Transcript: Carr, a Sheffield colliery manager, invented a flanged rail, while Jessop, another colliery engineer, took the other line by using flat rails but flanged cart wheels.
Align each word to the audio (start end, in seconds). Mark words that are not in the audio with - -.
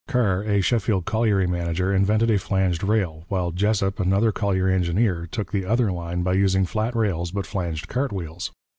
Carr, 0.07 0.41
a 0.41 0.61
Sheffield 0.61 1.05
colliery 1.05 1.45
manager, 1.45 1.93
invented 1.93 2.31
a 2.31 2.39
flanged 2.39 2.81
rail, 2.83 3.25
while 3.27 3.51
Jessop, 3.51 3.99
another 3.99 4.31
colliery 4.31 4.73
engineer, 4.73 5.27
took 5.31 5.51
the 5.51 5.63
other 5.65 5.91
line 5.91 6.23
by 6.23 6.33
using 6.33 6.65
flat 6.65 6.95
rails 6.95 7.29
but 7.29 7.45
flanged 7.45 7.87
cart 7.87 8.11
wheels. 8.11 8.51